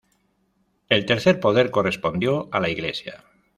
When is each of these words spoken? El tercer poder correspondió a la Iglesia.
El 0.89 1.05
tercer 1.05 1.39
poder 1.39 1.69
correspondió 1.69 2.49
a 2.51 2.59
la 2.59 2.69
Iglesia. 2.69 3.23